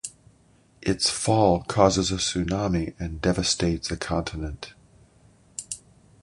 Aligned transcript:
Its 0.81 1.11
fall 1.11 1.61
causes 1.65 2.11
a 2.11 2.15
tsunami 2.15 2.95
and 2.99 3.21
devastates 3.21 3.91
a 3.91 3.95
continent. 3.97 4.73